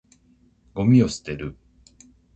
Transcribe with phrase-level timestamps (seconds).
[0.73, 1.55] ゴミを捨てる。